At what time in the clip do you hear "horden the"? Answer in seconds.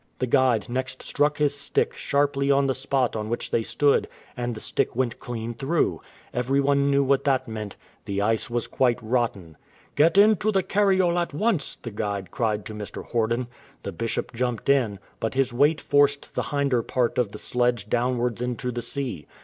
13.07-13.91